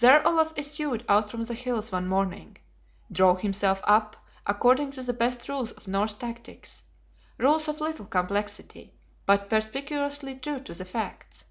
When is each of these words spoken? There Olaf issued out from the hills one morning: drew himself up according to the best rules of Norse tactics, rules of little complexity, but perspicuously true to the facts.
There 0.00 0.26
Olaf 0.26 0.54
issued 0.56 1.04
out 1.08 1.30
from 1.30 1.44
the 1.44 1.54
hills 1.54 1.92
one 1.92 2.08
morning: 2.08 2.56
drew 3.12 3.36
himself 3.36 3.80
up 3.84 4.16
according 4.44 4.90
to 4.90 5.04
the 5.04 5.12
best 5.12 5.48
rules 5.48 5.70
of 5.70 5.86
Norse 5.86 6.14
tactics, 6.16 6.82
rules 7.38 7.68
of 7.68 7.80
little 7.80 8.06
complexity, 8.06 8.94
but 9.24 9.48
perspicuously 9.48 10.34
true 10.40 10.58
to 10.64 10.74
the 10.74 10.84
facts. 10.84 11.44